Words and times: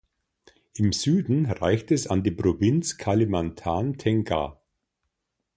Im 0.77 0.93
Süden 0.93 1.45
reicht 1.45 1.91
es 1.91 2.07
an 2.07 2.23
die 2.23 2.31
Provinz 2.31 2.97
Kalimantan 2.97 3.99
Tengah. 3.99 4.59